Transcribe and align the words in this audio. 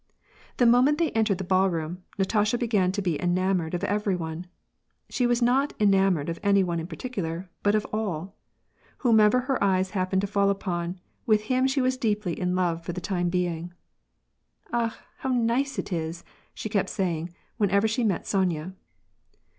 The 0.57 0.65
moment 0.65 0.97
they 0.97 1.11
entered 1.11 1.37
the 1.37 1.43
ballroom, 1.43 2.01
Natasha 2.17 2.57
began 2.57 2.91
to 2.93 3.03
be 3.03 3.21
enamoured 3.21 3.75
of 3.75 3.83
everyone. 3.83 4.47
She 5.09 5.27
was 5.27 5.43
not 5.43 5.73
enamoured 5.79 6.27
of 6.27 6.39
any 6.41 6.63
one 6.63 6.79
in 6.79 6.87
particular, 6.87 7.51
but 7.61 7.75
of 7.75 7.85
all! 7.93 8.35
Whomever 9.05 9.41
her 9.41 9.63
eyes 9.63 9.91
happened 9.91 10.21
to 10.21 10.27
fall 10.27 10.49
upon, 10.49 10.99
with 11.27 11.43
him 11.53 11.67
she 11.67 11.81
was 11.81 11.97
deeply 11.97 12.33
in 12.33 12.55
love 12.55 12.83
for 12.83 12.93
the 12.93 12.99
time 12.99 13.29
being." 13.29 13.73
Akh! 14.73 14.97
how 15.17 15.29
nice 15.29 15.77
it 15.77 15.93
is!" 15.93 16.23
she 16.55 16.67
kept 16.67 16.89
saying, 16.89 17.29
whenever 17.59 17.87
she 17.87 18.03
met 18.03 18.25
Sonya. 18.25 18.73